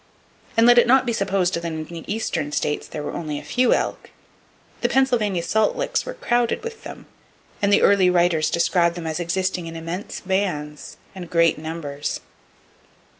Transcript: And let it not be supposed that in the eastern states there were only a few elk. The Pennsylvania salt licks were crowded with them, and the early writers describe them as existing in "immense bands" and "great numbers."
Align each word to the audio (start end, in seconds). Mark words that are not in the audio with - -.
And 0.57 0.65
let 0.65 0.79
it 0.79 0.87
not 0.87 1.05
be 1.05 1.13
supposed 1.13 1.53
that 1.53 1.63
in 1.63 1.85
the 1.85 2.03
eastern 2.11 2.51
states 2.53 2.87
there 2.87 3.03
were 3.03 3.13
only 3.13 3.37
a 3.37 3.43
few 3.43 3.71
elk. 3.71 4.09
The 4.81 4.89
Pennsylvania 4.89 5.43
salt 5.43 5.75
licks 5.75 6.07
were 6.07 6.15
crowded 6.15 6.63
with 6.63 6.81
them, 6.83 7.05
and 7.61 7.71
the 7.71 7.83
early 7.83 8.09
writers 8.09 8.49
describe 8.49 8.95
them 8.95 9.05
as 9.05 9.19
existing 9.19 9.67
in 9.67 9.75
"immense 9.75 10.19
bands" 10.21 10.97
and 11.13 11.29
"great 11.29 11.59
numbers." 11.59 12.19